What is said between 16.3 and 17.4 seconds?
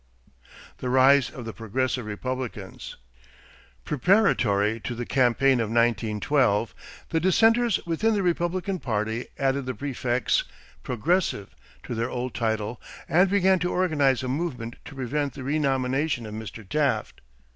Mr. Taft.